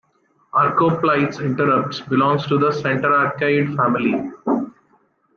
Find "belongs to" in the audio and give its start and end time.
2.09-2.57